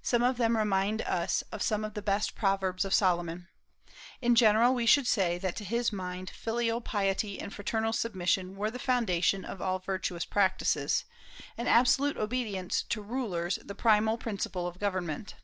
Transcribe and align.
Some 0.00 0.22
of 0.22 0.38
them 0.38 0.56
remind 0.56 1.02
us 1.02 1.42
of 1.52 1.60
some 1.60 1.84
of 1.84 1.92
the 1.92 2.00
best 2.00 2.34
Proverbs 2.34 2.86
of 2.86 2.94
Solomon. 2.94 3.48
In 4.22 4.34
general, 4.34 4.74
we 4.74 4.86
should 4.86 5.06
say 5.06 5.36
that 5.36 5.54
to 5.56 5.64
his 5.66 5.92
mind 5.92 6.30
filial 6.30 6.80
piety 6.80 7.38
and 7.38 7.52
fraternal 7.52 7.92
submission 7.92 8.56
were 8.56 8.70
the 8.70 8.78
foundation 8.78 9.44
of 9.44 9.60
all 9.60 9.78
virtuous 9.78 10.24
practices, 10.24 11.04
and 11.58 11.68
absolute 11.68 12.16
obedience 12.16 12.84
to 12.84 13.02
rulers 13.02 13.58
the 13.62 13.74
primal 13.74 14.16
principle 14.16 14.66
of 14.66 14.78
government. 14.78 15.34